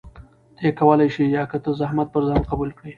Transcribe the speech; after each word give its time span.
ته 0.55 0.61
يې 0.67 0.71
کولى 0.79 1.07
شې 1.13 1.25
يا 1.35 1.43
که 1.51 1.57
ته 1.63 1.69
زحمت 1.79 2.07
پر 2.13 2.21
ځان 2.29 2.41
قبول 2.49 2.69
کړي؟ 2.77 2.89